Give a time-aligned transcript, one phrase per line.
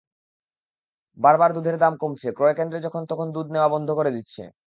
[1.17, 4.41] বারবার দুধের দাম কমছে, ক্রয়কেন্দ্রে যখন-তখন দুধ নেওয়া বন্ধ করে দিচ্ছে।